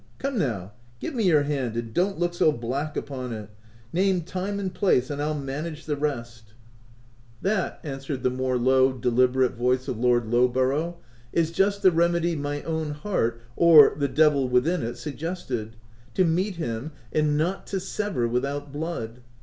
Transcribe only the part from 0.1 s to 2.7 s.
—Come now! give me your hand, and don't look so